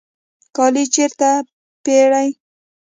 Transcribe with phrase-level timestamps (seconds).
[0.55, 1.31] کالی چیرته
[1.83, 2.27] پیرئ؟